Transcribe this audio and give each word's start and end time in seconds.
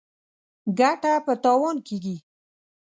ګټه 0.79 1.13
په 1.25 1.33
تاوان 1.43 1.77
کېږي. 1.87 2.15